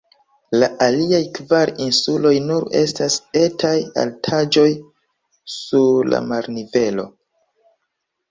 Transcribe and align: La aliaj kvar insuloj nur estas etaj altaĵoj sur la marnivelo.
La 0.61 0.67
aliaj 0.83 1.17
kvar 1.37 1.71
insuloj 1.87 2.31
nur 2.45 2.63
estas 2.79 3.17
etaj 3.41 3.75
altaĵoj 4.03 4.65
sur 5.57 6.11
la 6.15 6.23
marnivelo. 6.33 7.05